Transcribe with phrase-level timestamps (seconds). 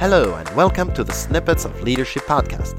[0.00, 2.72] Hello, and welcome to the Snippets of Leadership podcast.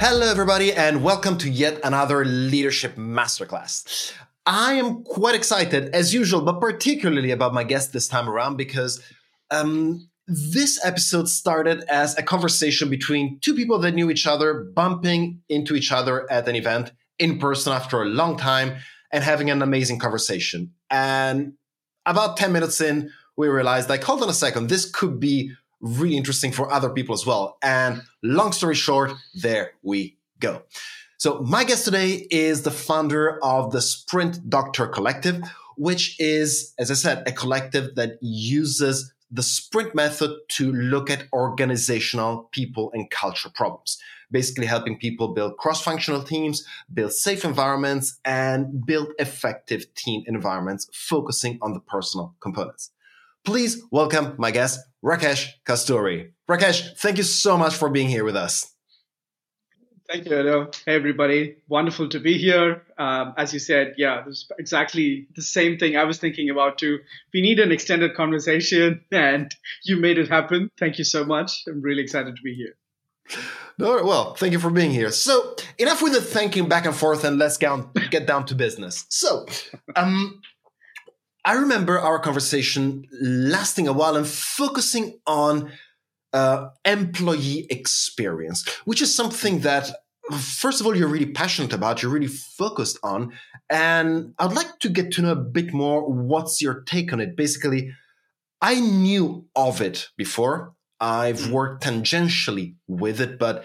[0.00, 4.14] Hello, everybody, and welcome to yet another leadership masterclass.
[4.46, 9.02] I am quite excited, as usual, but particularly about my guest this time around because
[9.50, 15.42] um, this episode started as a conversation between two people that knew each other, bumping
[15.50, 18.78] into each other at an event in person after a long time
[19.12, 20.72] and having an amazing conversation.
[20.88, 21.52] And
[22.06, 26.16] about 10 minutes in, we realized like, hold on a second, this could be really
[26.16, 27.56] interesting for other people as well.
[27.62, 30.62] And long story short, there we go.
[31.16, 35.42] So my guest today is the founder of the Sprint Doctor Collective,
[35.76, 41.24] which is, as I said, a collective that uses the sprint method to look at
[41.32, 43.98] organizational people and culture problems
[44.30, 51.58] basically helping people build cross-functional teams build safe environments and build effective team environments focusing
[51.62, 52.90] on the personal components
[53.44, 56.30] please welcome my guest, Rakesh Kasturi.
[56.48, 58.74] Rakesh, thank you so much for being here with us.
[60.10, 60.70] Thank you, Edo.
[60.86, 61.56] Hey, everybody.
[61.68, 62.82] Wonderful to be here.
[62.98, 66.78] Um, as you said, yeah, this is exactly the same thing I was thinking about
[66.78, 66.98] too.
[67.32, 70.68] We need an extended conversation, and you made it happen.
[70.80, 71.62] Thank you so much.
[71.68, 72.74] I'm really excited to be here.
[73.78, 75.12] No, well, thank you for being here.
[75.12, 79.06] So, enough with the thanking back and forth, and let's get down to business.
[79.10, 79.46] So,
[79.94, 80.42] um,
[81.44, 85.72] I remember our conversation lasting a while and focusing on
[86.32, 89.90] uh, employee experience, which is something that,
[90.32, 93.32] first of all, you're really passionate about, you're really focused on.
[93.70, 97.36] And I'd like to get to know a bit more what's your take on it.
[97.36, 97.92] Basically,
[98.60, 101.52] I knew of it before, I've mm-hmm.
[101.52, 103.64] worked tangentially with it, but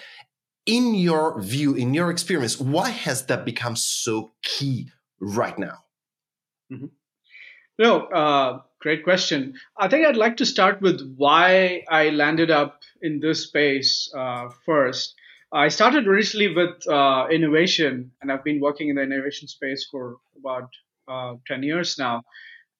[0.65, 5.83] in your view, in your experience, why has that become so key right now?
[6.71, 6.85] Mm-hmm.
[7.77, 9.55] No, uh, great question.
[9.77, 14.49] I think I'd like to start with why I landed up in this space uh,
[14.65, 15.15] first.
[15.51, 20.17] I started originally with uh, innovation, and I've been working in the innovation space for
[20.37, 20.69] about
[21.07, 22.23] uh, 10 years now.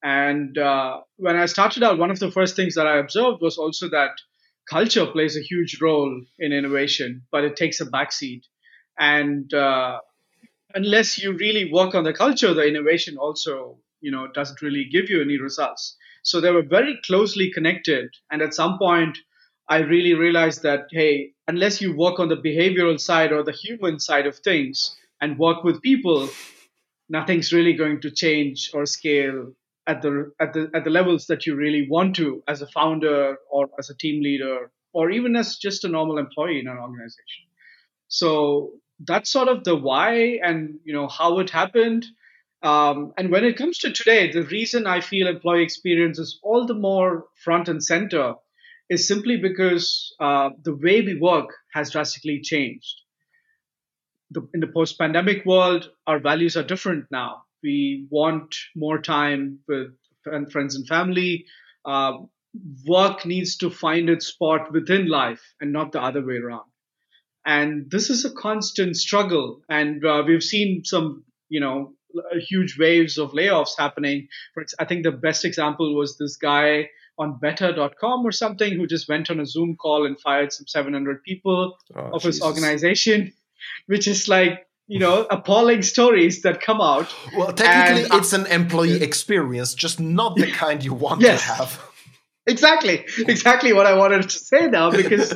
[0.04, 3.58] And uh, when I started out, one of the first things that I observed was
[3.58, 4.12] also that
[4.70, 8.44] culture plays a huge role in innovation, but it takes a backseat.
[9.00, 10.00] And uh,
[10.74, 14.86] unless you really work on the culture, the innovation also you know it doesn't really
[14.96, 15.98] give you any results.
[16.24, 18.10] So they were very closely connected.
[18.32, 19.18] And at some point
[19.68, 24.00] i really realized that hey unless you work on the behavioral side or the human
[24.00, 26.30] side of things and work with people
[27.10, 29.54] nothing's really going to change or scale
[29.88, 33.38] at the at the at the levels that you really want to as a founder
[33.50, 37.46] or as a team leader or even as just a normal employee in an organization.
[38.08, 42.06] So that's sort of the why and you know how it happened
[42.64, 46.66] um, and when it comes to today, the reason I feel employee experience is all
[46.66, 48.36] the more front and center
[48.90, 53.02] is simply because uh, the way we work has drastically changed.
[54.32, 57.44] The, in the post pandemic world, our values are different now.
[57.64, 59.96] We want more time with
[60.52, 61.46] friends and family.
[61.84, 62.14] Uh,
[62.88, 66.70] work needs to find its spot within life and not the other way around.
[67.46, 69.62] And this is a constant struggle.
[69.70, 74.28] And uh, we've seen some, you know, Uh, huge waves of layoffs happening.
[74.80, 79.30] I think the best example was this guy on better.com or something who just went
[79.30, 82.36] on a Zoom call and fired some 700 people oh, of Jesus.
[82.36, 83.34] his organization,
[83.88, 87.14] which is like, you know, appalling stories that come out.
[87.36, 91.42] Well, technically, and, it's an employee experience, just not the kind you want yes.
[91.42, 91.85] to have
[92.48, 93.06] exactly.
[93.18, 95.32] Exactly what i wanted to say now because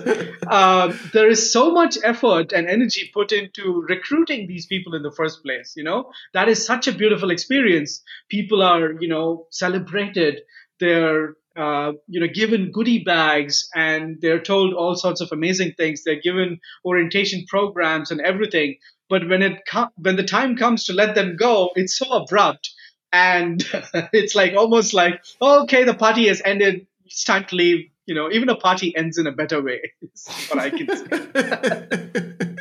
[0.48, 5.12] uh, there is so much effort and energy put into recruiting these people in the
[5.12, 6.12] first place you know?
[6.34, 8.02] That is such a beautiful experience.
[8.30, 10.42] People are you know celebrated.
[10.80, 16.04] They're uh, you know given goodie bags and they're told all sorts of amazing things.
[16.04, 18.78] They're given orientation programs and everything.
[19.10, 22.70] But when it com- when the time comes to let them go it's so abrupt
[23.12, 23.64] and
[24.14, 27.90] it's like almost like okay the party has ended it's time to leave.
[28.06, 29.92] You know, even a party ends in a better way.
[30.02, 32.56] Is what I can say.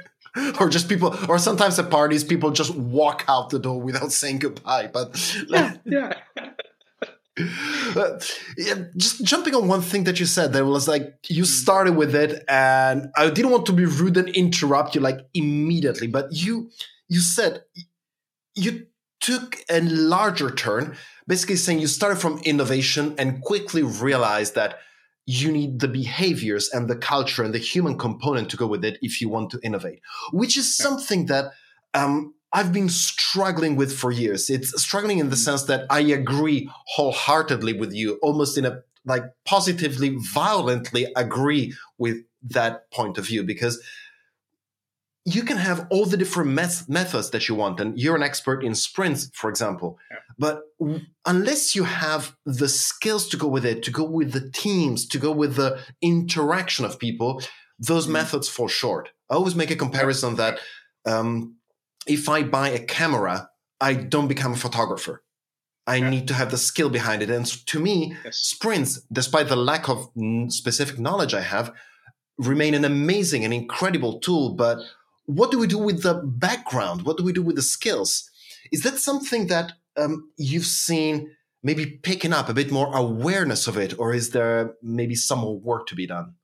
[0.60, 4.40] or just people, or sometimes at parties, people just walk out the door without saying
[4.40, 4.88] goodbye.
[4.92, 5.16] But
[5.48, 6.12] yeah, yeah.
[7.38, 8.18] Uh,
[8.56, 12.14] yeah, just jumping on one thing that you said, there was like you started with
[12.14, 16.70] it, and I didn't want to be rude and interrupt you like immediately, but you
[17.08, 17.62] you said
[18.54, 18.86] you
[19.20, 20.96] took a larger turn
[21.28, 24.78] basically saying you started from innovation and quickly realized that
[25.26, 28.98] you need the behaviors and the culture and the human component to go with it
[29.02, 30.00] if you want to innovate,
[30.32, 31.52] which is something that
[31.92, 34.48] um, I've been struggling with for years.
[34.48, 35.44] It's struggling in the mm.
[35.44, 42.16] sense that I agree wholeheartedly with you, almost in a like positively, violently agree with
[42.42, 43.82] that point of view because
[45.34, 48.64] you can have all the different met- methods that you want and you're an expert
[48.64, 50.18] in sprints for example yeah.
[50.38, 54.50] but w- unless you have the skills to go with it to go with the
[54.50, 57.42] teams to go with the interaction of people
[57.78, 58.14] those mm-hmm.
[58.14, 60.58] methods fall short i always make a comparison that
[61.06, 61.56] um,
[62.06, 63.48] if i buy a camera
[63.80, 65.22] i don't become a photographer
[65.88, 66.10] I yeah.
[66.10, 67.30] need to have the skill behind it.
[67.30, 68.36] And to me, yes.
[68.36, 70.10] sprints, despite the lack of
[70.48, 71.72] specific knowledge I have,
[72.36, 74.50] remain an amazing and incredible tool.
[74.54, 74.80] But
[75.28, 77.02] what do we do with the background?
[77.02, 78.30] What do we do with the skills?
[78.72, 81.30] Is that something that um, you've seen
[81.62, 85.58] maybe picking up a bit more awareness of it, or is there maybe some more
[85.58, 86.34] work to be done?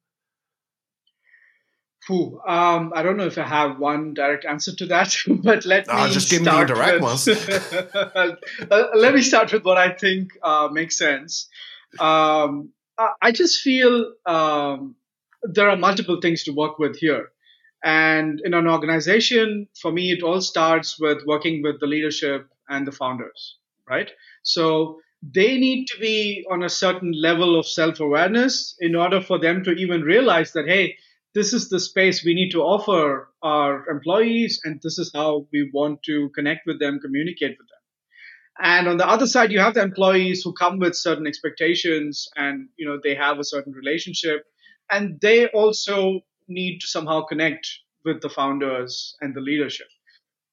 [2.11, 5.87] Ooh, um, I don't know if I have one direct answer to that, but let
[5.89, 7.27] oh, me just give me the direct with, ones.
[8.71, 11.49] uh, let me start with what I think uh, makes sense.
[11.99, 14.95] Um, I just feel um,
[15.43, 17.31] there are multiple things to work with here.
[17.85, 22.87] And in an organization, for me, it all starts with working with the leadership and
[22.87, 23.59] the founders,
[23.89, 24.11] right?
[24.43, 29.39] So they need to be on a certain level of self awareness in order for
[29.39, 30.97] them to even realize that, hey,
[31.35, 35.71] this is the space we need to offer our employees, and this is how we
[35.75, 37.75] want to connect with them, communicate with them.
[38.59, 42.69] And on the other side, you have the employees who come with certain expectations and
[42.77, 44.47] you know they have a certain relationship
[44.91, 47.69] and they also need to somehow connect
[48.05, 49.87] with the founders and the leadership.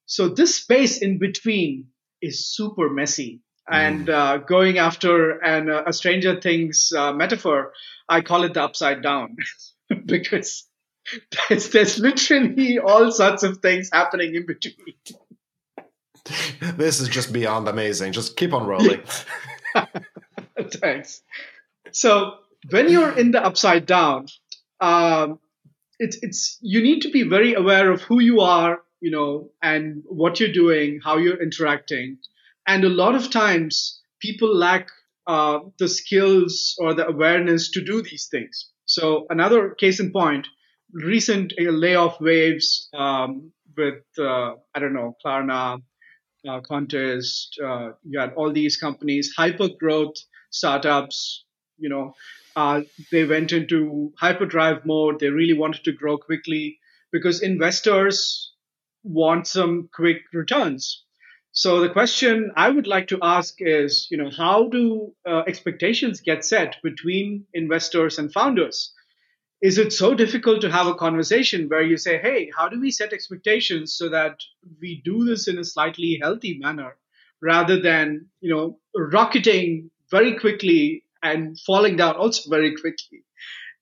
[0.06, 1.88] So this space in between
[2.20, 3.40] is super messy.
[3.70, 3.74] Mm.
[3.74, 7.72] And uh, going after an, uh, a Stranger Things uh, metaphor,
[8.08, 9.36] I call it the upside down
[10.06, 10.66] because
[11.48, 14.94] there's, there's literally all sorts of things happening in between.
[16.76, 18.12] This is just beyond amazing.
[18.12, 19.02] Just keep on rolling.
[20.60, 21.20] Thanks.
[21.90, 22.34] So
[22.70, 24.26] when you're in the upside down,
[24.80, 25.40] um,
[26.02, 30.02] it's it's you need to be very aware of who you are, you know, and
[30.06, 32.18] what you're doing, how you're interacting,
[32.66, 34.88] and a lot of times people lack
[35.26, 38.68] uh, the skills or the awareness to do these things.
[38.84, 40.48] So another case in point,
[40.92, 45.80] recent uh, layoff waves um, with uh, I don't know Klarna,
[46.48, 50.16] uh, Contest, uh, you had all these companies, hyper growth
[50.50, 51.44] startups,
[51.78, 52.12] you know,
[52.56, 55.20] uh, they went into hyperdrive mode.
[55.20, 56.78] They really wanted to grow quickly
[57.12, 58.52] because investors
[59.04, 61.04] want some quick returns.
[61.52, 66.20] So the question I would like to ask is, you know, how do uh, expectations
[66.20, 68.92] get set between investors and founders?
[69.62, 72.90] Is it so difficult to have a conversation where you say, "Hey, how do we
[72.90, 74.38] set expectations so that
[74.80, 76.98] we do this in a slightly healthy manner,
[77.40, 83.24] rather than you know rocketing very quickly and falling down also very quickly,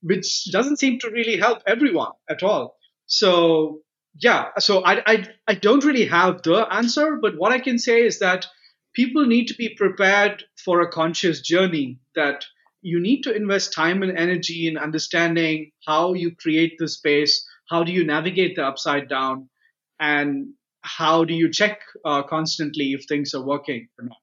[0.02, 2.76] which doesn't seem to really help everyone at all.
[3.06, 3.81] So
[4.19, 8.04] yeah, so I, I, I don't really have the answer, but what I can say
[8.04, 8.46] is that
[8.94, 12.44] people need to be prepared for a conscious journey that
[12.82, 17.84] you need to invest time and energy in understanding how you create the space, how
[17.84, 19.48] do you navigate the upside down,
[20.00, 24.16] and how do you check uh, constantly if things are working or not.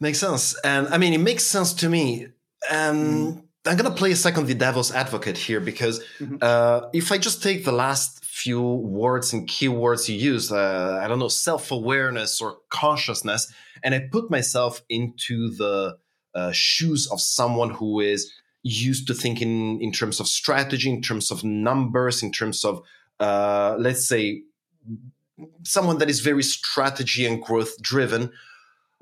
[0.00, 0.58] Makes sense.
[0.64, 2.28] And I mean, it makes sense to me.
[2.70, 3.42] And mm.
[3.66, 6.36] I'm going to play a second the devil's advocate here because mm-hmm.
[6.40, 11.08] uh, if I just take the last few words and keywords you use, uh, I
[11.08, 15.98] don't know, self awareness or consciousness, and I put myself into the
[16.34, 18.32] uh, shoes of someone who is
[18.62, 22.82] used to thinking in terms of strategy, in terms of numbers, in terms of,
[23.18, 24.42] uh, let's say,
[25.64, 28.32] someone that is very strategy and growth driven.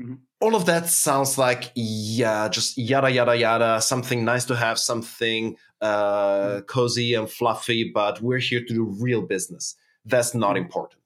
[0.01, 4.79] Mm-hmm all of that sounds like yeah just yada yada yada something nice to have
[4.79, 6.67] something uh, mm.
[6.67, 9.75] cozy and fluffy but we're here to do real business
[10.05, 10.59] that's not mm.
[10.59, 11.01] important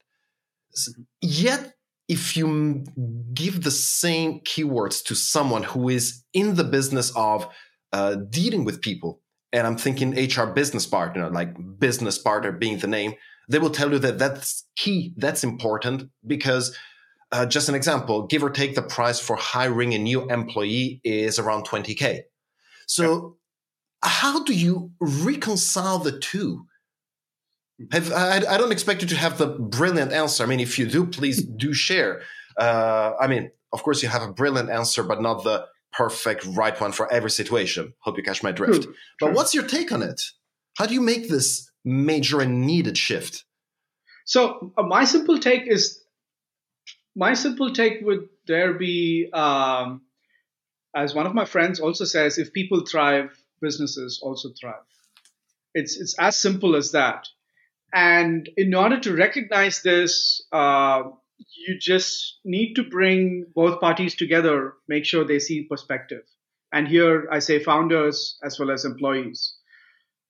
[0.77, 1.03] mm-hmm.
[1.21, 1.75] yet
[2.09, 2.85] if you
[3.33, 7.49] give the same keywords to someone who is in the business of
[7.93, 9.21] uh, dealing with people
[9.53, 13.15] and i'm thinking hr business partner like business partner being the name
[13.49, 16.77] they will tell you that that's key that's important because
[17.33, 21.39] uh, just an example, give or take the price for hiring a new employee is
[21.39, 22.21] around 20K.
[22.87, 23.37] So,
[24.05, 24.11] yeah.
[24.11, 26.67] how do you reconcile the two?
[27.91, 30.45] Have, I, I, don't expect you to have the brilliant answer.
[30.45, 32.23] I mean, if you do, please do share.
[32.57, 36.79] Uh, I mean, of course, you have a brilliant answer, but not the perfect right
[36.81, 37.95] one for every situation.
[38.01, 38.83] Hope you catch my drift.
[38.83, 39.35] True, but true.
[39.35, 40.21] what's your take on it?
[40.77, 43.45] How do you make this major and needed shift?
[44.27, 46.02] So, uh, my simple take is
[47.15, 50.03] my simple take would there be um,
[50.95, 54.85] as one of my friends also says, if people thrive, businesses also thrive.
[55.75, 57.29] It's it's as simple as that.
[57.95, 61.03] And in order to recognize this, uh,
[61.67, 66.23] you just need to bring both parties together, make sure they see perspective.
[66.73, 69.55] And here I say founders as well as employees.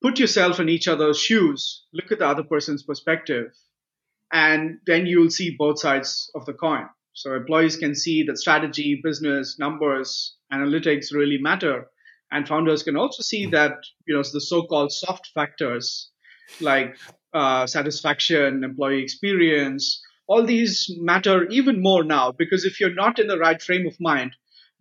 [0.03, 3.53] Put yourself in each other's shoes, look at the other person's perspective,
[4.33, 6.89] and then you'll see both sides of the coin.
[7.12, 11.89] So employees can see that strategy, business, numbers, analytics really matter.
[12.31, 13.73] And founders can also see that,
[14.07, 16.11] you know, the so-called soft factors
[16.61, 16.97] like
[17.35, 23.27] uh, satisfaction, employee experience, all these matter even more now because if you're not in
[23.27, 24.35] the right frame of mind,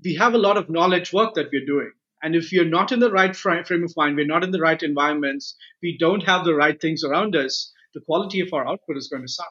[0.04, 1.92] we have a lot of knowledge work that we're doing.
[2.24, 4.82] And if you're not in the right frame of mind, we're not in the right
[4.82, 9.08] environments, we don't have the right things around us, the quality of our output is
[9.08, 9.50] going to suffer.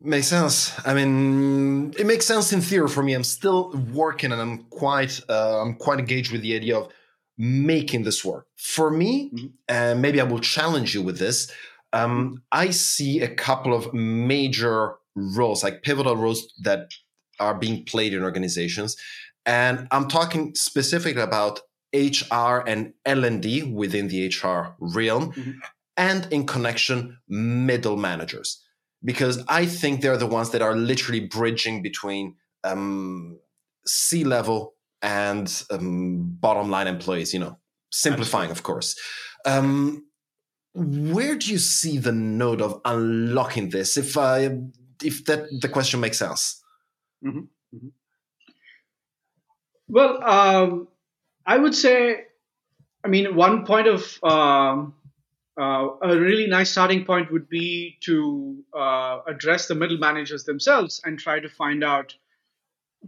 [0.00, 0.86] Makes sense.
[0.86, 3.14] I mean, it makes sense in theory for me.
[3.14, 6.92] I'm still working, and I'm quite, uh, I'm quite engaged with the idea of
[7.38, 8.46] making this work.
[8.56, 9.46] For me, mm-hmm.
[9.68, 11.50] and maybe I will challenge you with this.
[11.94, 16.90] Um, I see a couple of major roles, like pivotal roles that
[17.40, 18.96] are being played in organizations,
[19.46, 21.60] and I'm talking specifically about
[21.94, 25.52] HR and L&D within the HR realm, mm-hmm.
[25.96, 28.62] and in connection middle managers,
[29.04, 33.38] because I think they're the ones that are literally bridging between um,
[33.86, 37.32] C level and um, bottom line employees.
[37.32, 37.58] You know,
[37.92, 38.98] simplifying, of course.
[39.46, 40.06] Um,
[40.74, 43.96] where do you see the node of unlocking this?
[43.96, 44.50] If uh,
[45.02, 46.62] if that the question makes sense.
[47.24, 47.38] Mm-hmm.
[47.76, 47.88] Mm-hmm.
[49.86, 50.88] Well, um,
[51.46, 52.24] I would say,
[53.04, 54.94] I mean, one point of um,
[55.60, 61.00] uh, a really nice starting point would be to uh, address the middle managers themselves
[61.04, 62.14] and try to find out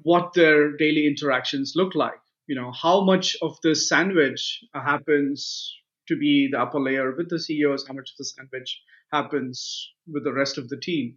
[0.03, 2.21] what their daily interactions look like.
[2.47, 5.75] You know, how much of this sandwich happens
[6.09, 8.81] to be the upper layer with the CEOs, how much of the sandwich
[9.13, 11.17] happens with the rest of the team.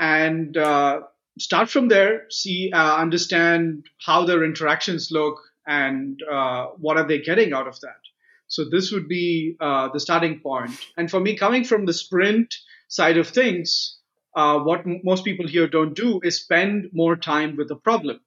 [0.00, 1.02] And uh,
[1.38, 5.38] start from there, see, uh, understand how their interactions look
[5.68, 8.00] and uh, what are they getting out of that.
[8.48, 10.72] So this would be uh, the starting point.
[10.96, 12.54] And for me, coming from the sprint
[12.88, 13.98] side of things,
[14.34, 18.20] uh, what m- most people here don't do is spend more time with the problem.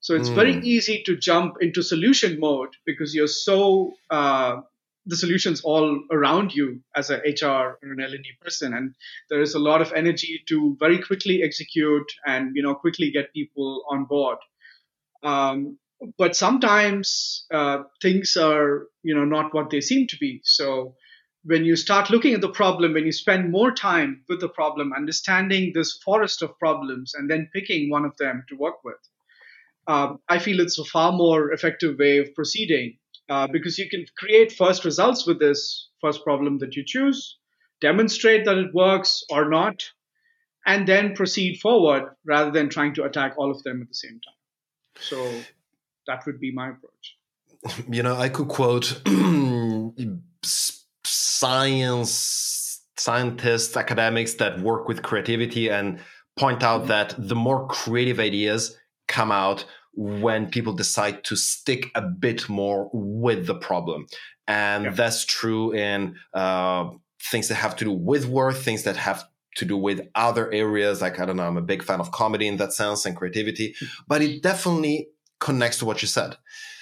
[0.00, 0.36] So it's mm.
[0.36, 0.64] very hmm.
[0.64, 4.60] easy to jump into solution mode because you're so uh,
[5.06, 8.94] the solutions all around you as a HR or an L&D person, and
[9.28, 13.32] there is a lot of energy to very quickly execute and you know quickly get
[13.32, 14.38] people on board.
[15.24, 15.78] Um,
[16.16, 20.40] but sometimes uh, things are you know not what they seem to be.
[20.44, 20.94] So
[21.44, 24.92] when you start looking at the problem, when you spend more time with the problem,
[24.92, 28.98] understanding this forest of problems, and then picking one of them to work with,
[29.86, 34.04] uh, I feel it's a far more effective way of proceeding uh, because you can
[34.16, 37.38] create first results with this first problem that you choose,
[37.80, 39.84] demonstrate that it works or not,
[40.66, 44.20] and then proceed forward rather than trying to attack all of them at the same
[44.20, 45.00] time.
[45.00, 45.32] So
[46.08, 47.16] that would be my approach.
[47.88, 49.00] You know, I could quote
[51.04, 56.00] science scientists, academics that work with creativity and
[56.36, 56.88] point out mm-hmm.
[56.88, 62.88] that the more creative ideas come out, when people decide to stick a bit more
[62.92, 64.06] with the problem.
[64.46, 64.90] And yeah.
[64.92, 69.24] that's true in uh, things that have to do with work, things that have
[69.56, 71.02] to do with other areas.
[71.02, 73.74] Like, I don't know, I'm a big fan of comedy in that sense and creativity,
[74.06, 75.08] but it definitely
[75.40, 76.36] connects to what you said.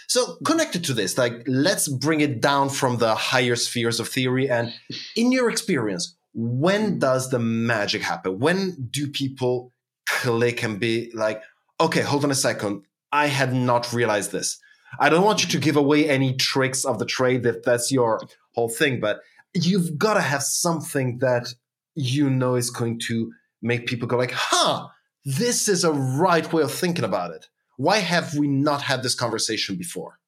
[0.09, 4.49] So connected to this, like, let's bring it down from the higher spheres of theory.
[4.49, 4.73] And
[5.17, 8.39] in your experience, when does the magic happen?
[8.39, 9.73] When do people
[10.09, 11.43] click and be like,
[11.81, 12.83] okay, hold on a second.
[13.13, 14.59] I had not realized this.
[14.99, 18.21] I don't want you to give away any tricks of the trade if that's your
[18.55, 19.21] whole thing, but
[19.55, 21.53] you've got to have something that
[21.95, 23.33] you know is going to
[23.63, 24.87] make people go like, huh,
[25.25, 27.49] this is a right way of thinking about it.
[27.76, 30.18] Why have we not had this conversation before?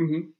[0.00, 0.30] Mm-hmm.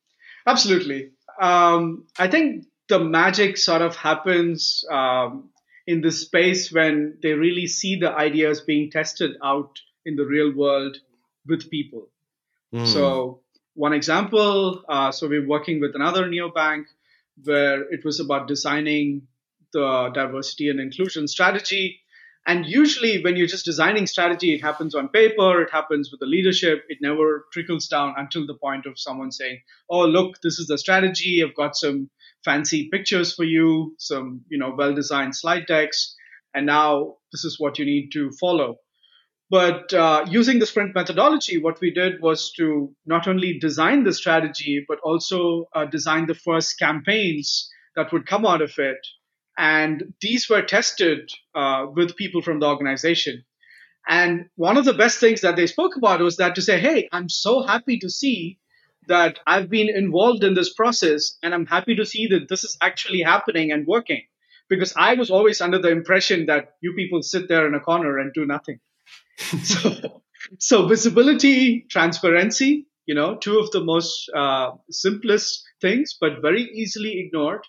[0.47, 1.11] Absolutely.
[1.41, 5.51] Um, I think the magic sort of happens um,
[5.87, 10.55] in the space when they really see the ideas being tested out in the real
[10.55, 10.99] world
[11.47, 12.09] with people.
[12.75, 12.87] Mm.
[12.87, 13.41] So
[13.75, 16.85] one example, uh, so we're working with another neobank
[17.43, 19.27] where it was about designing
[19.73, 22.01] the diversity and inclusion strategy.
[22.47, 26.27] And usually, when you're just designing strategy, it happens on paper, it happens with the
[26.27, 30.67] leadership, it never trickles down until the point of someone saying, Oh, look, this is
[30.67, 31.43] the strategy.
[31.43, 32.11] I've got some
[32.45, 36.15] fancy pictures for you, some you know well designed slide decks,
[36.53, 38.77] and now this is what you need to follow.
[39.51, 44.13] But uh, using the sprint methodology, what we did was to not only design the
[44.13, 48.99] strategy, but also uh, design the first campaigns that would come out of it.
[49.57, 53.45] And these were tested uh, with people from the organization.
[54.07, 57.09] And one of the best things that they spoke about was that to say, hey,
[57.13, 58.59] I'm so happy to see
[59.07, 62.77] that I've been involved in this process and I'm happy to see that this is
[62.83, 64.23] actually happening and working.
[64.69, 68.19] Because I was always under the impression that you people sit there in a corner
[68.19, 68.81] and do nothing.
[69.63, 70.23] so,
[70.59, 77.21] so visibility, transparency, you know, two of the most uh, simplest things, but very easily
[77.21, 77.67] ignored.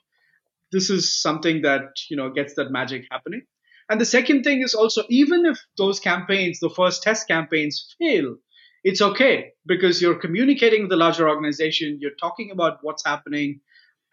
[0.72, 3.44] This is something that, you know, gets that magic happening.
[3.90, 8.38] And the second thing is also, even if those campaigns, the first test campaigns fail,
[8.84, 12.00] it's okay because you're communicating with the larger organization.
[12.02, 13.62] You're talking about what's happening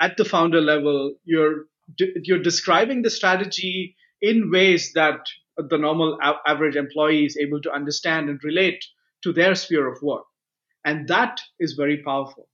[0.00, 1.14] at the founder level.
[1.24, 1.66] You're
[1.98, 5.20] you're describing the strategy in ways that
[5.56, 8.82] the normal average employee is able to understand and relate
[9.24, 10.24] to their sphere of work,
[10.84, 12.48] and that is very powerful.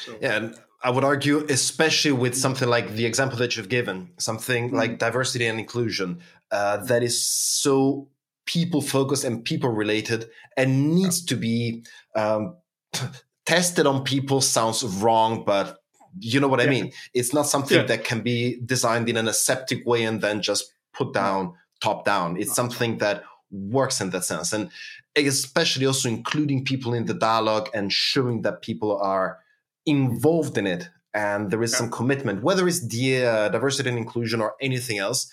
[0.00, 0.16] So.
[0.20, 4.68] Yeah, and I would argue, especially with something like the example that you've given, something
[4.68, 4.76] mm-hmm.
[4.76, 6.20] like diversity and inclusion,
[6.50, 8.08] uh, that is so
[8.46, 11.84] people focused and people related and needs to be
[12.16, 12.56] um,
[13.46, 15.78] tested on people sounds wrong, but
[16.18, 16.92] you know what I mean?
[17.14, 17.84] It's not something yeah.
[17.84, 22.36] that can be designed in an aseptic way and then just put down top down.
[22.36, 24.52] It's something that works in that sense.
[24.52, 24.70] And
[25.16, 29.38] especially also including people in the dialogue and showing that people are
[29.86, 34.40] involved in it and there is some commitment, whether it's the uh, diversity and inclusion
[34.40, 35.30] or anything else.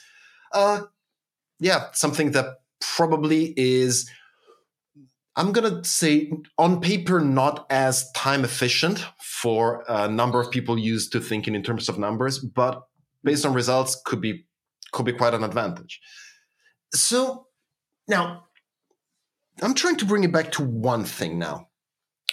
[0.53, 0.81] Uh,
[1.59, 4.09] yeah, something that probably is
[5.39, 10.77] I'm going to say on paper, not as time efficient for a number of people
[10.77, 12.81] used to thinking in terms of numbers, but
[13.23, 14.45] based on results could be,
[14.91, 16.01] could be quite an advantage.
[16.93, 17.47] So
[18.05, 18.47] now
[19.61, 21.68] I'm trying to bring it back to one thing now.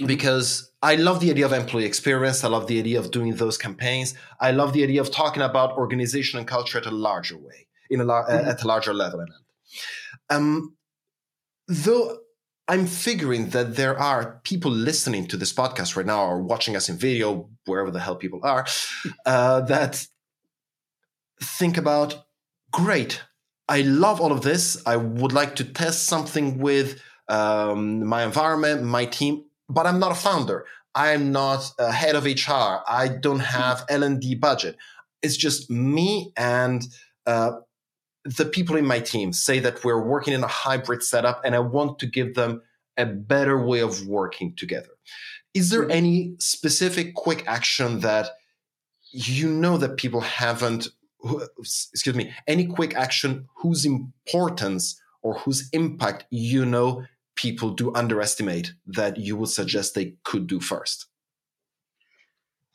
[0.04, 2.44] Because I love the idea of employee experience.
[2.44, 4.14] I love the idea of doing those campaigns.
[4.40, 8.00] I love the idea of talking about organization and culture at a larger way, in
[8.00, 8.48] a mm-hmm.
[8.48, 9.24] at a larger level.
[10.28, 10.76] Um,
[11.66, 12.18] though
[12.68, 16.88] I'm figuring that there are people listening to this podcast right now or watching us
[16.88, 18.66] in video, wherever the hell people are,
[19.24, 20.06] uh, that
[21.40, 22.26] think about,
[22.72, 23.22] great,
[23.68, 24.82] I love all of this.
[24.84, 30.12] I would like to test something with um, my environment, my team, but I'm not
[30.12, 30.66] a founder.
[30.94, 32.82] I'm not a head of HR.
[32.88, 34.76] I don't have L&D budget.
[35.22, 36.86] It's just me and
[37.26, 37.52] uh,
[38.24, 41.60] the people in my team say that we're working in a hybrid setup and I
[41.60, 42.62] want to give them
[42.96, 44.88] a better way of working together.
[45.54, 45.90] Is there mm-hmm.
[45.90, 48.30] any specific quick action that
[49.10, 50.88] you know that people haven't,
[51.58, 57.04] excuse me, any quick action whose importance or whose impact you know
[57.36, 61.06] people do underestimate that you would suggest they could do first?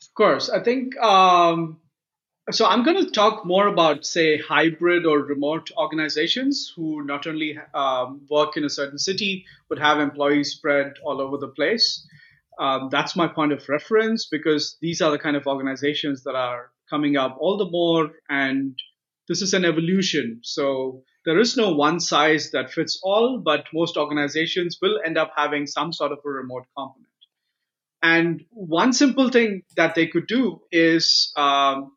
[0.02, 0.50] Of course.
[0.50, 1.82] I think um,
[2.50, 7.58] so I'm going to talk more about, say, hybrid or remote organizations who not only
[7.74, 12.06] um, work in a certain city, but have employees spread all over the place.
[12.60, 16.72] Um, that's my point of reference because these are the kind of organizations that are
[16.90, 18.12] coming up all the more.
[18.28, 18.78] And
[19.28, 20.42] this is an evolution.
[20.44, 25.32] So there is no one size that fits all, but most organizations will end up
[25.36, 27.08] having some sort of a remote component.
[28.04, 31.92] And one simple thing that they could do is um,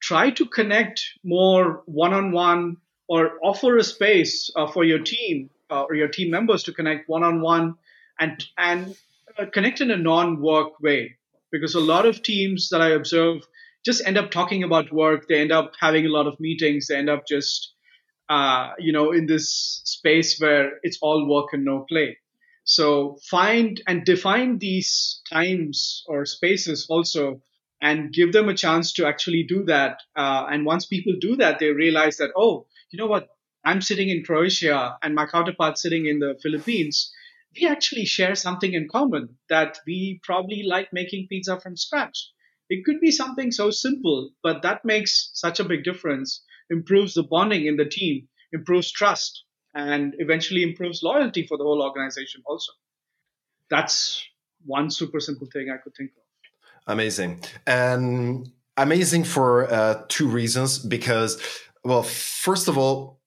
[0.00, 5.94] try to connect more one-on-one or offer a space uh, for your team uh, or
[5.94, 7.74] your team members to connect one-on-one
[8.18, 8.96] and and
[9.38, 11.16] uh, connect in a non-work way.
[11.52, 13.42] Because a lot of teams that i observe
[13.84, 15.26] just end up talking about work.
[15.28, 16.86] They end up having a lot of meetings.
[16.86, 17.74] They end up just
[18.30, 22.16] uh, you know in this space where it's all work and no play
[22.64, 27.42] so find and define these times or spaces also
[27.82, 30.00] and give them a chance to actually do that.
[30.14, 33.28] Uh, and once people do that, they realize that, oh, you know what?
[33.64, 37.12] I'm sitting in Croatia and my counterpart sitting in the Philippines.
[37.56, 42.30] We actually share something in common that we probably like making pizza from scratch.
[42.68, 47.22] It could be something so simple, but that makes such a big difference, improves the
[47.22, 52.72] bonding in the team, improves trust, and eventually improves loyalty for the whole organization also.
[53.68, 54.24] That's
[54.64, 56.22] one super simple thing I could think of.
[56.86, 57.44] Amazing.
[57.66, 60.78] And amazing for uh, two reasons.
[60.78, 61.40] Because,
[61.84, 63.20] well, first of all,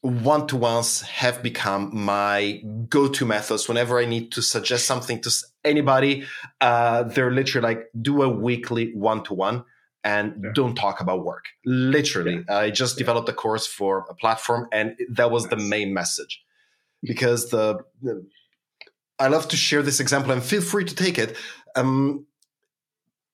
[0.00, 5.20] one to ones have become my go to methods whenever I need to suggest something
[5.20, 5.30] to
[5.64, 6.24] anybody.
[6.60, 9.64] Uh, they're literally like, do a weekly one to one
[10.02, 10.50] and yeah.
[10.54, 11.44] don't talk about work.
[11.64, 12.44] Literally.
[12.48, 12.58] Yeah.
[12.58, 15.50] I just developed a course for a platform, and that was nice.
[15.50, 16.42] the main message.
[17.02, 18.26] because the, the
[19.18, 21.36] I love to share this example and feel free to take it.
[21.76, 22.26] Um,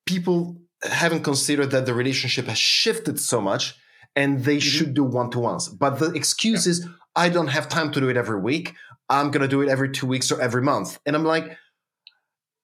[0.05, 3.75] people haven't considered that the relationship has shifted so much
[4.15, 4.59] and they mm-hmm.
[4.59, 5.69] should do one to ones.
[5.69, 6.71] But the excuse yeah.
[6.71, 8.73] is, I don't have time to do it every week.
[9.09, 10.99] I'm going to do it every two weeks or every month.
[11.05, 11.57] And I'm like,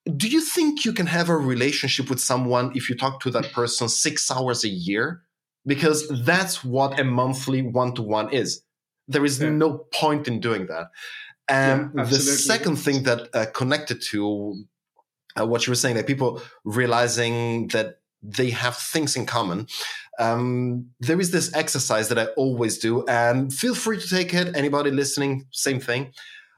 [0.06, 3.52] do you think you can have a relationship with someone if you talk to that
[3.52, 5.22] person six hours a year?
[5.66, 8.63] Because that's what a monthly one to one is.
[9.08, 9.50] There is yeah.
[9.50, 10.88] no point in doing that.
[11.48, 14.66] And yeah, the second thing that uh, connected to
[15.39, 19.68] uh, what you were saying, that people realizing that they have things in common.
[20.20, 24.56] Um, there is this exercise that I always do, and feel free to take it.
[24.56, 26.13] Anybody listening, same thing.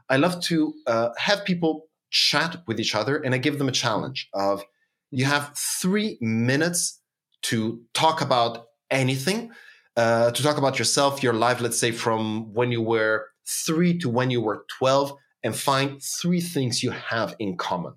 [0.09, 3.73] I love to uh, have people chat with each other, and I give them a
[3.73, 4.63] challenge of
[5.11, 7.01] you have three minutes
[7.43, 9.51] to talk about anything,
[9.95, 14.09] uh, to talk about yourself, your life, let's say from when you were three to
[14.09, 15.13] when you were 12,
[15.43, 17.93] and find three things you have in common.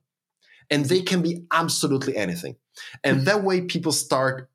[0.71, 2.57] And they can be absolutely anything.
[3.03, 4.51] And that way, people start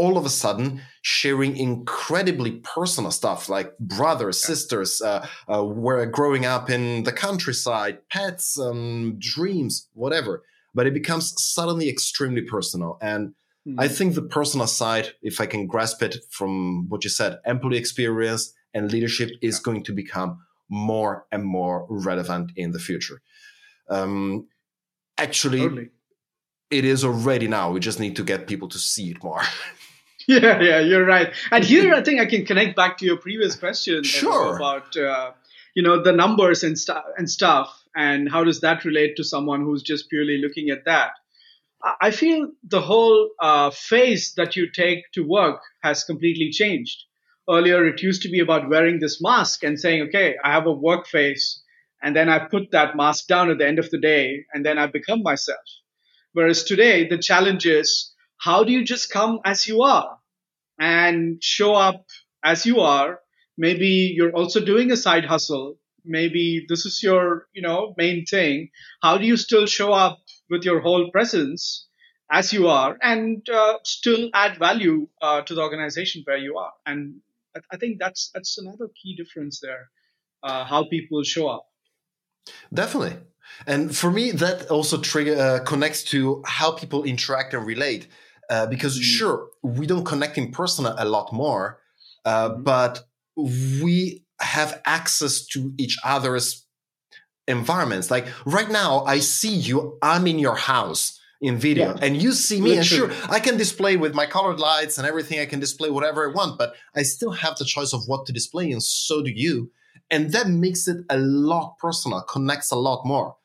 [0.00, 6.46] all of a sudden sharing incredibly personal stuff like brothers, sisters, uh, uh, were growing
[6.46, 10.42] up in the countryside, pets, um, dreams, whatever.
[10.74, 12.96] But it becomes suddenly extremely personal.
[13.02, 13.34] And
[13.68, 13.78] mm-hmm.
[13.78, 17.76] I think the personal side, if I can grasp it from what you said, employee
[17.76, 19.64] experience and leadership is yeah.
[19.66, 20.38] going to become
[20.70, 23.20] more and more relevant in the future.
[23.90, 24.46] Um,
[25.18, 25.90] actually, totally
[26.70, 27.72] it is already now.
[27.72, 29.42] We just need to get people to see it more.
[30.42, 31.32] yeah, yeah, you're right.
[31.50, 34.54] And here, I think I can connect back to your previous question sure.
[34.54, 35.32] about uh,
[35.74, 39.62] you know the numbers and stuff and stuff, and how does that relate to someone
[39.62, 41.12] who's just purely looking at that.
[42.00, 47.04] I feel the whole uh, phase that you take to work has completely changed.
[47.48, 50.72] Earlier, it used to be about wearing this mask and saying, "Okay, I have a
[50.72, 51.60] work face,"
[52.00, 54.78] and then I put that mask down at the end of the day, and then
[54.78, 55.66] I become myself
[56.32, 60.19] Whereas today, the challenge is how do you just come as you are
[60.80, 62.06] and show up
[62.42, 63.20] as you are?
[63.56, 65.76] Maybe you're also doing a side hustle.
[66.04, 68.70] Maybe this is your, you know, main thing.
[69.02, 71.86] How do you still show up with your whole presence
[72.32, 76.72] as you are and uh, still add value uh, to the organization where you are?
[76.86, 77.20] And
[77.70, 79.90] I think that's that's another key difference there.
[80.42, 81.66] Uh, how people show up.
[82.72, 83.18] Definitely,
[83.66, 88.06] and for me, that also trigger uh, connects to how people interact and relate.
[88.50, 91.78] Uh, because sure, we don't connect in person a lot more,
[92.24, 92.64] uh, mm.
[92.64, 93.04] but
[93.36, 96.66] we have access to each other's
[97.46, 98.10] environments.
[98.10, 99.98] Like right now, I see you.
[100.02, 102.04] I'm in your house in video, yeah.
[102.04, 102.74] and you see me.
[102.74, 103.12] Literally.
[103.12, 105.38] And sure, I can display with my colored lights and everything.
[105.38, 108.32] I can display whatever I want, but I still have the choice of what to
[108.32, 109.70] display, and so do you.
[110.10, 113.36] And that makes it a lot personal, connects a lot more.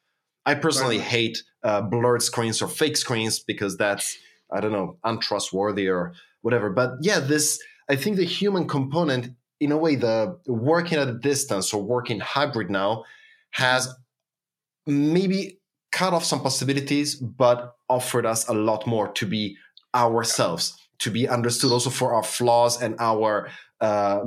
[0.47, 1.07] I personally right.
[1.07, 4.17] hate uh, blurred screens or fake screens because that's
[4.51, 6.69] I don't know untrustworthy or whatever.
[6.69, 11.13] But yeah, this I think the human component, in a way, the working at a
[11.13, 13.03] distance or working hybrid now
[13.51, 13.93] has
[14.87, 15.59] maybe
[15.91, 19.57] cut off some possibilities, but offered us a lot more to be
[19.93, 23.49] ourselves, to be understood also for our flaws and our
[23.81, 24.19] uh,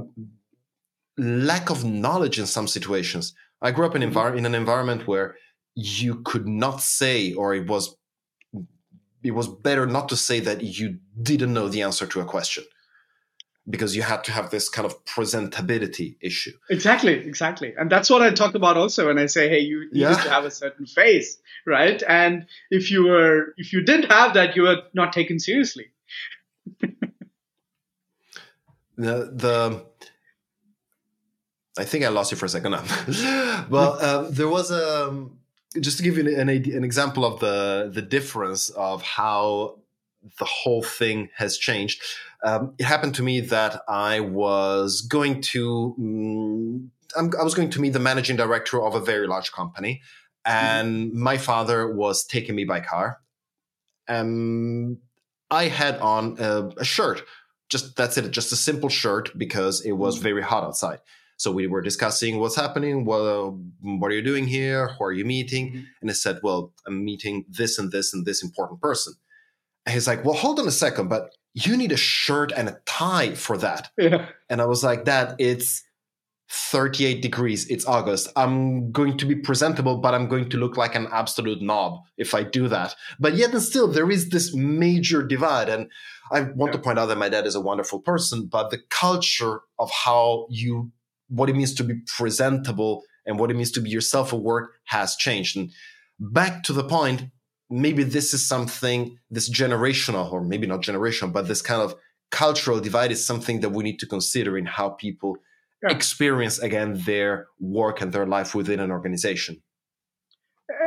[1.19, 3.35] lack of knowledge in some situations.
[3.61, 4.17] I grew up in, mm-hmm.
[4.17, 5.37] envir- in an environment where
[5.75, 7.97] you could not say, or it was
[9.23, 12.65] it was better not to say that you didn't know the answer to a question
[13.69, 16.53] because you had to have this kind of presentability issue.
[16.71, 17.75] Exactly, exactly.
[17.77, 20.15] And that's what I talk about also when I say, hey, you, you yeah.
[20.15, 22.03] to have a certain face, right?
[22.09, 25.87] And if you were if you didn't have that, you were not taken seriously.
[26.81, 27.13] the
[28.97, 29.85] the
[31.79, 32.73] I think I lost you for a second
[33.71, 35.38] well, um, there was a um,
[35.81, 39.79] just to give you an, an example of the the difference of how
[40.39, 42.03] the whole thing has changed.
[42.45, 45.95] Um, it happened to me that I was going to
[47.17, 50.03] um, I was going to meet the managing director of a very large company,
[50.45, 51.23] and mm-hmm.
[51.23, 53.21] my father was taking me by car.
[54.09, 54.99] Um,
[55.51, 57.23] I had on a, a, shirt,
[57.69, 60.25] just that's it, just a simple shirt because it was mm-hmm.
[60.25, 61.01] very hot outside.
[61.39, 63.05] So we were discussing what's happening.
[63.05, 64.89] Well, what are you doing here?
[64.99, 65.69] Who are you meeting?
[65.69, 65.85] Mm-hmm.
[66.01, 69.15] And I said, well, I'm meeting this and this and this important person.
[69.87, 72.81] And he's like, well, hold on a second, but you need a shirt and a
[72.87, 73.91] tie for that.
[73.99, 74.27] Yeah.
[74.51, 75.85] And I was like, Dad, it's
[76.51, 77.69] 38 degrees.
[77.69, 78.29] It's August.
[78.35, 82.35] I'm going to be presentable, but I'm going to look like an absolute knob if
[82.35, 82.97] I do that.
[83.21, 85.69] But yet and still, there is this major divide.
[85.69, 85.89] And
[86.33, 86.79] I want yeah.
[86.79, 90.47] to point out that my dad is a wonderful person, but the culture of how
[90.51, 90.91] you
[91.29, 94.79] what it means to be presentable and what it means to be yourself at work
[94.85, 95.57] has changed.
[95.57, 95.71] And
[96.19, 97.25] back to the point,
[97.71, 101.95] maybe this is something, this generational, or maybe not generational, but this kind of
[102.31, 105.37] cultural divide is something that we need to consider in how people
[105.83, 105.95] yeah.
[105.95, 109.63] experience again their work and their life within an organization.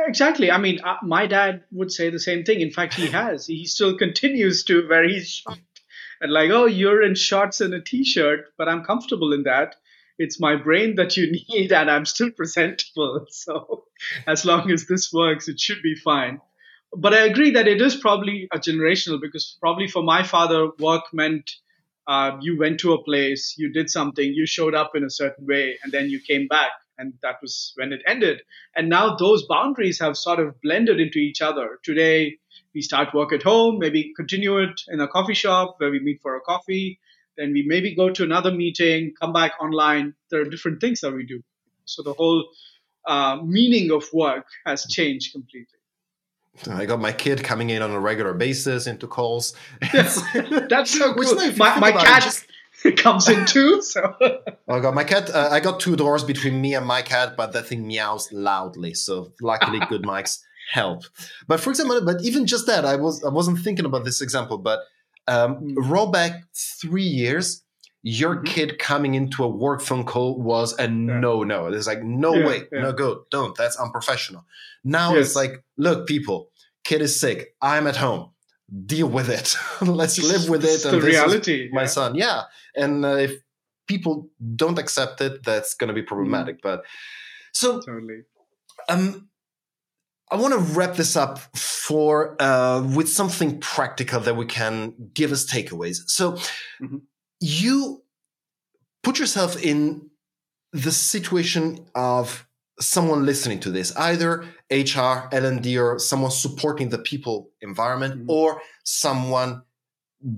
[0.06, 0.50] Exactly.
[0.50, 2.60] I mean, uh, my dad would say the same thing.
[2.60, 3.46] In fact, he has.
[3.46, 5.80] He still continues to where he's shocked
[6.20, 9.74] and like, oh, you're in shorts and a t-shirt, but I'm comfortable in that.
[10.18, 13.26] It's my brain that you need, and I'm still presentable.
[13.30, 13.84] So,
[14.26, 16.40] as long as this works, it should be fine.
[16.94, 21.04] But I agree that it is probably a generational because probably for my father, work
[21.12, 21.50] meant
[22.06, 25.46] uh, you went to a place, you did something, you showed up in a certain
[25.46, 28.40] way, and then you came back and that was when it ended.
[28.76, 31.78] And now those boundaries have sort of blended into each other.
[31.82, 32.38] Today,
[32.74, 36.20] we start work at home, maybe continue it in a coffee shop where we meet
[36.22, 37.00] for a coffee.
[37.36, 40.14] Then we maybe go to another meeting, come back online.
[40.30, 41.42] There are different things that we do.
[41.84, 42.48] So the whole
[43.06, 45.78] uh, meaning of work has changed completely.
[46.70, 49.54] I got my kid coming in on a regular basis into calls.
[49.94, 50.22] Yes,
[50.68, 51.34] That's so cool.
[51.56, 52.46] My, my cat, just,
[52.98, 53.80] comes in too.
[53.80, 54.14] So
[54.68, 55.30] I got my cat.
[55.30, 58.92] Uh, I got two doors between me and my cat, but that thing meows loudly.
[58.92, 60.40] So luckily, good mics
[60.70, 61.04] help.
[61.48, 64.58] But for example, but even just that, I was I wasn't thinking about this example,
[64.58, 64.80] but
[65.28, 65.74] um, mm.
[65.76, 67.62] roll back three years.
[68.04, 68.44] Your mm-hmm.
[68.44, 70.88] kid coming into a work phone call was a yeah.
[70.88, 71.70] no no.
[71.70, 72.80] There's like no yeah, way, yeah.
[72.80, 73.56] no go, don't.
[73.56, 74.44] That's unprofessional.
[74.82, 75.26] Now yes.
[75.26, 76.50] it's like, look, people,
[76.84, 77.54] kid is sick.
[77.62, 78.32] I'm at home
[78.86, 79.56] deal with it.
[79.86, 80.68] Let's live with it.
[80.68, 81.68] It's and the reality.
[81.72, 82.14] my son.
[82.14, 82.42] Yeah.
[82.74, 83.34] And uh, if
[83.86, 86.56] people don't accept it, that's going to be problematic.
[86.56, 86.62] Mm.
[86.62, 86.84] But
[87.52, 88.22] so, totally.
[88.88, 89.28] um,
[90.30, 91.38] I want to wrap this up
[91.86, 95.96] for uh, with something practical that we can give us takeaways.
[96.06, 96.32] So,
[96.80, 96.98] mm-hmm.
[97.40, 98.04] you
[99.02, 100.10] put yourself in
[100.72, 102.46] the situation of
[102.78, 108.30] someone listening to this, either HR, L&D, or someone supporting the people environment, mm-hmm.
[108.30, 109.62] or someone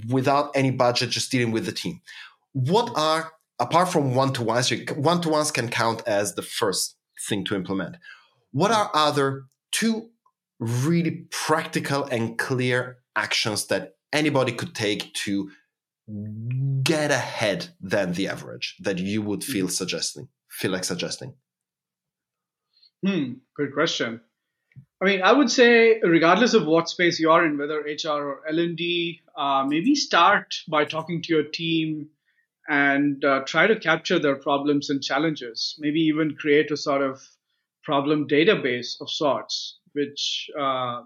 [0.08, 2.00] without any budget just dealing with the team.
[2.52, 6.96] What are, apart from one-to-ones, one-to-ones can count as the first
[7.28, 7.96] thing to implement.
[8.50, 10.08] What are other two
[10.58, 15.50] really practical and clear actions that anybody could take to
[16.82, 19.72] get ahead than the average that you would feel mm-hmm.
[19.72, 21.34] suggesting, feel like suggesting?
[23.06, 24.20] Hmm, good question.
[25.02, 28.40] I mean, I would say, regardless of what space you are in, whether HR or
[28.48, 32.08] L&D, uh, maybe start by talking to your team
[32.68, 35.76] and uh, try to capture their problems and challenges.
[35.78, 37.20] Maybe even create a sort of
[37.84, 41.02] problem database of sorts, which uh,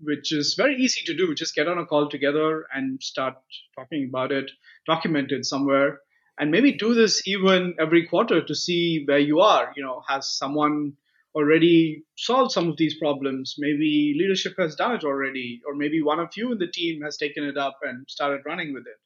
[0.00, 1.34] which is very easy to do.
[1.34, 3.34] Just get on a call together and start
[3.76, 4.50] talking about it,
[4.86, 6.00] document it somewhere,
[6.38, 9.72] and maybe do this even every quarter to see where you are.
[9.76, 10.94] You know, has someone
[11.34, 13.54] already solved some of these problems.
[13.58, 17.16] Maybe leadership has done it already, or maybe one of you in the team has
[17.16, 18.98] taken it up and started running with it.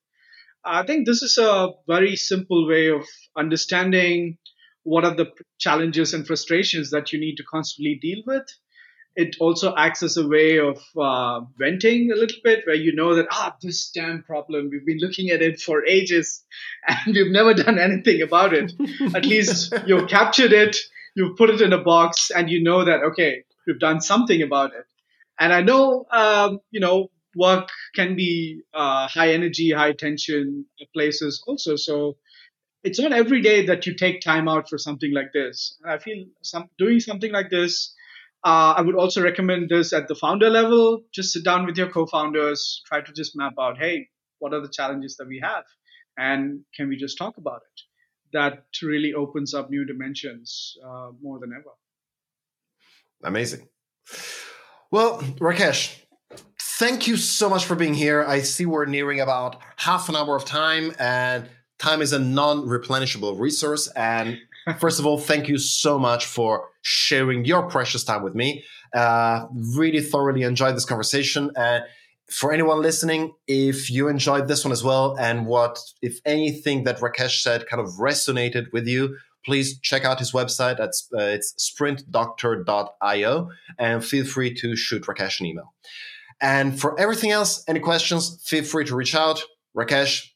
[0.64, 4.38] I think this is a very simple way of understanding
[4.86, 8.46] what are the challenges and frustrations that you need to constantly deal with.
[9.14, 13.14] It also acts as a way of uh, venting a little bit, where you know
[13.14, 16.44] that, ah, this damn problem, we've been looking at it for ages
[16.88, 18.72] and we've never done anything about it.
[19.14, 20.76] at least you've captured it
[21.16, 24.72] you've put it in a box and you know that okay we've done something about
[24.72, 24.84] it
[25.40, 31.42] and i know um, you know work can be uh, high energy high tension places
[31.46, 32.16] also so
[32.86, 35.98] it's not every day that you take time out for something like this and i
[35.98, 37.94] feel some doing something like this
[38.44, 41.90] uh, i would also recommend this at the founder level just sit down with your
[41.90, 45.64] co-founders try to just map out hey what are the challenges that we have
[46.16, 47.82] and can we just talk about it
[48.32, 51.70] that really opens up new dimensions uh, more than ever.
[53.24, 53.68] Amazing.
[54.90, 55.98] Well, Rakesh,
[56.60, 58.24] thank you so much for being here.
[58.24, 62.66] I see we're nearing about half an hour of time, and time is a non
[62.66, 63.88] replenishable resource.
[63.88, 64.38] And
[64.78, 68.64] first of all, thank you so much for sharing your precious time with me.
[68.94, 71.50] Uh, really thoroughly enjoyed this conversation.
[71.56, 71.84] And
[72.30, 76.98] for anyone listening, if you enjoyed this one as well, and what, if anything that
[76.98, 80.76] Rakesh said kind of resonated with you, please check out his website.
[80.76, 85.72] That's uh, it's sprintdoctor.io, and feel free to shoot Rakesh an email.
[86.40, 89.42] And for everything else, any questions, feel free to reach out.
[89.76, 90.26] Rakesh,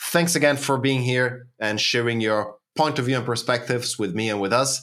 [0.00, 4.30] thanks again for being here and sharing your point of view and perspectives with me
[4.30, 4.82] and with us.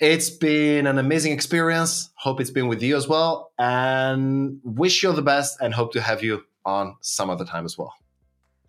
[0.00, 2.10] It's been an amazing experience.
[2.16, 3.52] Hope it's been with you as well.
[3.58, 7.64] And wish you all the best and hope to have you on some other time
[7.64, 7.94] as well.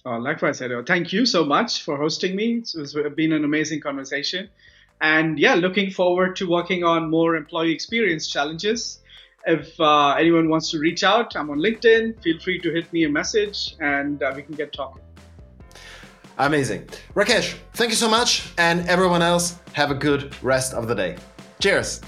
[0.05, 0.83] Oh, likewise, Edo.
[0.83, 2.63] Thank you so much for hosting me.
[2.75, 4.49] It's been an amazing conversation.
[4.99, 8.99] And yeah, looking forward to working on more employee experience challenges.
[9.47, 12.21] If uh, anyone wants to reach out, I'm on LinkedIn.
[12.21, 15.01] Feel free to hit me a message and uh, we can get talking.
[16.41, 16.87] Amazing.
[17.13, 18.51] Rakesh, thank you so much.
[18.57, 21.15] And everyone else, have a good rest of the day.
[21.59, 22.01] Cheers.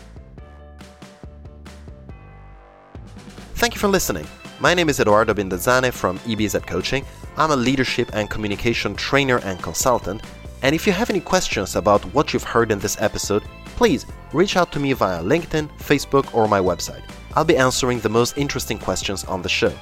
[3.54, 4.26] Thank you for listening.
[4.60, 7.06] My name is Eduardo Bindazzane from EBZ Coaching.
[7.38, 10.24] I'm a leadership and communication trainer and consultant.
[10.64, 13.44] And if you have any questions about what you've heard in this episode,
[13.76, 17.04] please reach out to me via LinkedIn, Facebook, or my website.
[17.36, 19.74] I'll be answering the most interesting questions on the show.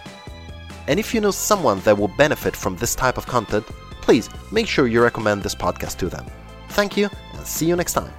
[0.90, 3.66] And if you know someone that will benefit from this type of content,
[4.02, 6.26] please make sure you recommend this podcast to them.
[6.70, 8.12] Thank you, and see you next time.